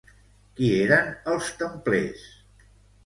[0.59, 2.25] Qui eren els templers?